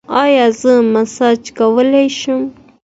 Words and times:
ایا 0.23 0.45
زه 0.61 0.71
مساج 0.93 1.41
کولی 1.57 2.07
شم؟ 2.19 2.41